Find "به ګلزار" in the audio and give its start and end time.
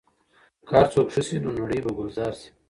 1.83-2.33